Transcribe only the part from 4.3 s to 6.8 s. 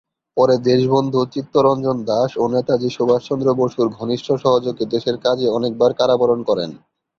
সহযোগে দেশের কাজে অনেকবার কারাবরণ করেন।